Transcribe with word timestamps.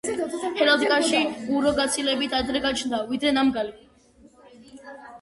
ჰერალდიკაში 0.61 1.19
ურო 1.59 1.75
გაცილებით 1.81 2.35
ადრე 2.41 2.65
გაჩნდა, 2.67 3.05
ვიდრე 3.13 3.37
ნამგალი. 3.39 4.69